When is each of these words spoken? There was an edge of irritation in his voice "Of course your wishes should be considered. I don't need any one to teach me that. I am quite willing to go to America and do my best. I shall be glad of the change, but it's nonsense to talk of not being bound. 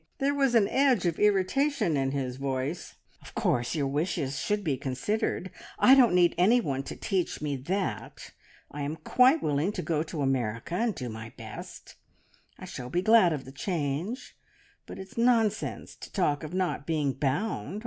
There 0.17 0.33
was 0.33 0.55
an 0.55 0.67
edge 0.67 1.05
of 1.05 1.19
irritation 1.19 1.95
in 1.95 2.09
his 2.09 2.37
voice 2.37 2.95
"Of 3.21 3.35
course 3.35 3.75
your 3.75 3.85
wishes 3.85 4.39
should 4.39 4.63
be 4.63 4.75
considered. 4.75 5.51
I 5.77 5.93
don't 5.93 6.15
need 6.15 6.33
any 6.39 6.59
one 6.59 6.81
to 6.85 6.95
teach 6.95 7.39
me 7.39 7.55
that. 7.55 8.31
I 8.71 8.81
am 8.81 8.95
quite 8.95 9.43
willing 9.43 9.71
to 9.73 9.83
go 9.83 10.01
to 10.01 10.23
America 10.23 10.73
and 10.73 10.95
do 10.95 11.07
my 11.07 11.33
best. 11.37 11.97
I 12.57 12.65
shall 12.65 12.89
be 12.89 13.03
glad 13.03 13.31
of 13.31 13.45
the 13.45 13.51
change, 13.51 14.35
but 14.87 14.97
it's 14.97 15.19
nonsense 15.19 15.95
to 15.97 16.11
talk 16.11 16.41
of 16.41 16.51
not 16.51 16.87
being 16.87 17.13
bound. 17.13 17.79